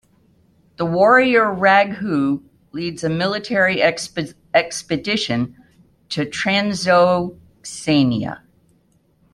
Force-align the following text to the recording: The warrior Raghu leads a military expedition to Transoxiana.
The 0.77 0.85
warrior 0.87 1.53
Raghu 1.53 2.41
leads 2.71 3.03
a 3.03 3.07
military 3.09 3.83
expedition 3.83 5.55
to 6.09 6.25
Transoxiana. 6.25 8.41